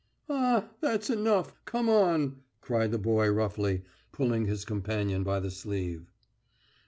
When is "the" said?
2.91-2.97, 5.39-5.51